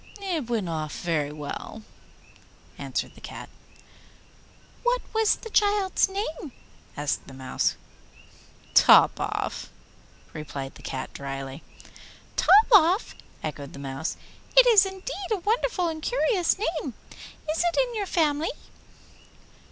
[0.19, 1.83] 'It went off very well,'
[2.79, 3.49] answered the Cat.
[4.81, 6.53] 'What was the child's name?'
[6.97, 7.75] asked the Mouse.
[8.73, 9.69] 'Top Off,'
[10.33, 11.61] said the Cat drily.
[12.35, 14.17] 'Topoff!' echoed the Mouse,
[14.57, 16.95] 'it is indeed a wonderful and curious name.
[17.51, 18.49] Is it in your family?